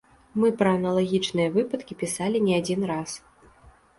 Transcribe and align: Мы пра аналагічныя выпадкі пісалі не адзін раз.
Мы 0.43 0.47
пра 0.61 0.69
аналагічныя 0.77 1.51
выпадкі 1.57 1.97
пісалі 2.01 2.37
не 2.47 2.53
адзін 2.61 2.87
раз. 2.95 3.09